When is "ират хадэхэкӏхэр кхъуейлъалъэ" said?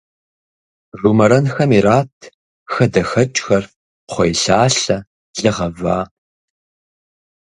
1.79-4.97